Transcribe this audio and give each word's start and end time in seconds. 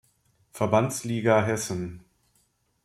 Verbandsliga 0.51 1.45
Hessen. 1.45 2.03